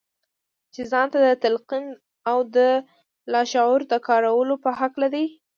[0.73, 1.85] چې ځان ته د تلقين
[2.29, 2.57] او د
[3.33, 5.25] لاشعور د کارولو په هکله دي.